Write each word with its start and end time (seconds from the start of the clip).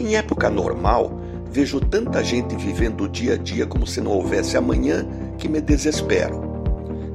Em 0.00 0.14
época 0.14 0.48
normal, 0.48 1.12
vejo 1.52 1.78
tanta 1.78 2.24
gente 2.24 2.56
vivendo 2.56 3.04
o 3.04 3.08
dia 3.08 3.34
a 3.34 3.36
dia 3.36 3.66
como 3.66 3.86
se 3.86 4.00
não 4.00 4.12
houvesse 4.12 4.56
amanhã 4.56 5.06
que 5.36 5.46
me 5.46 5.60
desespero. 5.60 6.40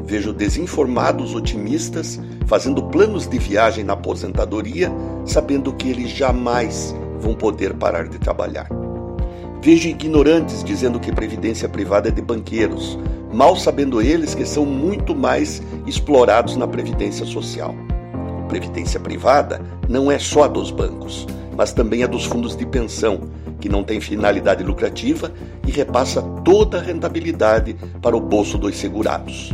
Vejo 0.03 0.31
desinformados 0.31 1.33
otimistas 1.33 2.19
fazendo 2.45 2.83
planos 2.83 3.25
de 3.25 3.39
viagem 3.39 3.83
na 3.83 3.93
aposentadoria, 3.93 4.91
sabendo 5.25 5.73
que 5.73 5.89
eles 5.89 6.11
jamais 6.11 6.95
vão 7.19 7.33
poder 7.33 7.73
parar 7.73 8.07
de 8.07 8.19
trabalhar. 8.19 8.69
Vejo 9.63 9.89
ignorantes 9.89 10.63
dizendo 10.63 10.99
que 10.99 11.11
previdência 11.11 11.67
privada 11.67 12.09
é 12.09 12.11
de 12.11 12.21
banqueiros, 12.21 12.99
mal 13.33 13.55
sabendo 13.55 13.99
eles 13.99 14.35
que 14.35 14.45
são 14.45 14.63
muito 14.63 15.15
mais 15.15 15.59
explorados 15.87 16.55
na 16.55 16.67
previdência 16.67 17.25
social. 17.25 17.73
Previdência 18.47 18.99
privada 18.99 19.59
não 19.89 20.11
é 20.11 20.19
só 20.19 20.47
dos 20.47 20.69
bancos, 20.69 21.25
mas 21.55 21.73
também 21.73 22.03
a 22.03 22.07
dos 22.07 22.25
fundos 22.25 22.55
de 22.55 22.65
pensão, 22.65 23.21
que 23.59 23.69
não 23.69 23.83
tem 23.83 23.99
finalidade 23.99 24.63
lucrativa 24.63 25.31
e 25.67 25.71
repassa 25.71 26.21
toda 26.43 26.77
a 26.77 26.81
rentabilidade 26.81 27.75
para 28.01 28.15
o 28.15 28.19
bolso 28.19 28.57
dos 28.57 28.77
segurados. 28.77 29.53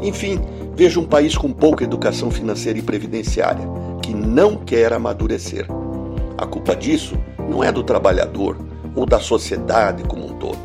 Enfim, 0.00 0.40
vejo 0.74 1.00
um 1.00 1.06
país 1.06 1.36
com 1.36 1.52
pouca 1.52 1.84
educação 1.84 2.30
financeira 2.30 2.78
e 2.78 2.82
previdenciária, 2.82 3.66
que 4.02 4.14
não 4.14 4.56
quer 4.56 4.92
amadurecer. 4.92 5.66
A 6.36 6.46
culpa 6.46 6.74
disso 6.74 7.16
não 7.48 7.62
é 7.62 7.70
do 7.70 7.82
trabalhador, 7.82 8.56
ou 8.94 9.06
da 9.06 9.18
sociedade 9.18 10.04
como 10.04 10.26
um 10.26 10.34
todo, 10.34 10.58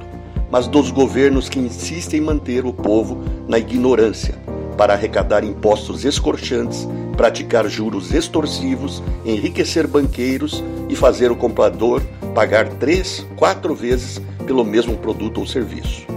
mas 0.51 0.67
dos 0.67 0.91
governos 0.91 1.49
que 1.49 1.59
insistem 1.59 2.19
em 2.19 2.23
manter 2.23 2.65
o 2.65 2.73
povo 2.73 3.23
na 3.47 3.57
ignorância 3.57 4.48
para 4.79 4.93
arrecadar 4.93 5.43
impostos 5.43 6.05
escorchantes, 6.05 6.87
praticar 7.17 7.67
juros 7.67 8.13
extorsivos, 8.13 9.03
enriquecer 9.25 9.85
banqueiros 9.85 10.63
e 10.87 10.95
fazer 10.95 11.29
o 11.29 11.35
comprador 11.35 12.01
pagar 12.33 12.69
três, 12.75 13.27
quatro 13.35 13.75
vezes 13.75 14.21
pelo 14.47 14.63
mesmo 14.63 14.95
produto 14.95 15.41
ou 15.41 15.45
serviço. 15.45 16.07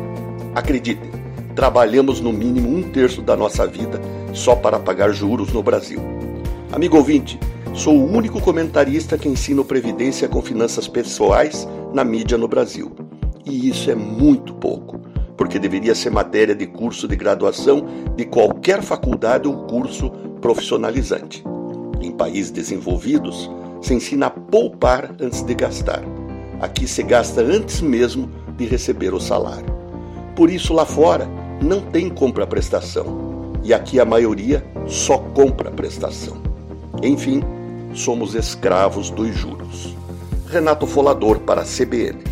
Acreditem, 0.54 1.10
trabalhamos 1.56 2.20
no 2.20 2.32
mínimo 2.32 2.68
um 2.68 2.84
terço 2.84 3.20
da 3.20 3.36
nossa 3.36 3.66
vida 3.66 4.00
só 4.32 4.54
para 4.54 4.78
pagar 4.78 5.10
juros 5.10 5.52
no 5.52 5.60
Brasil. 5.60 6.00
Amigo 6.70 6.96
ouvinte, 6.96 7.40
sou 7.74 7.96
o 7.96 8.16
único 8.16 8.40
comentarista 8.40 9.18
que 9.18 9.28
ensina 9.28 9.64
previdência 9.64 10.28
com 10.28 10.40
finanças 10.40 10.86
pessoais 10.86 11.66
na 11.92 12.04
mídia 12.04 12.38
no 12.38 12.46
Brasil. 12.46 12.92
E 13.44 13.68
isso 13.68 13.90
é 13.90 13.96
muito 13.96 14.54
pouco, 14.54 15.00
porque 15.42 15.58
deveria 15.58 15.92
ser 15.92 16.08
matéria 16.08 16.54
de 16.54 16.68
curso 16.68 17.08
de 17.08 17.16
graduação 17.16 17.84
de 18.14 18.24
qualquer 18.24 18.80
faculdade 18.80 19.48
ou 19.48 19.66
curso 19.66 20.08
profissionalizante. 20.40 21.42
Em 22.00 22.12
países 22.12 22.52
desenvolvidos, 22.52 23.50
se 23.80 23.92
ensina 23.92 24.26
a 24.26 24.30
poupar 24.30 25.12
antes 25.20 25.42
de 25.42 25.52
gastar. 25.52 26.00
Aqui 26.60 26.86
se 26.86 27.02
gasta 27.02 27.40
antes 27.40 27.80
mesmo 27.80 28.30
de 28.56 28.66
receber 28.66 29.12
o 29.12 29.18
salário. 29.18 29.66
Por 30.36 30.48
isso, 30.48 30.72
lá 30.72 30.86
fora, 30.86 31.28
não 31.60 31.80
tem 31.80 32.08
compra-prestação. 32.08 33.52
E 33.64 33.74
aqui 33.74 33.98
a 33.98 34.04
maioria 34.04 34.64
só 34.86 35.18
compra 35.18 35.72
prestação. 35.72 36.40
Enfim, 37.02 37.42
somos 37.92 38.36
escravos 38.36 39.10
dos 39.10 39.34
juros. 39.34 39.96
Renato 40.46 40.86
Folador 40.86 41.40
para 41.40 41.62
a 41.62 41.64
CBN. 41.64 42.31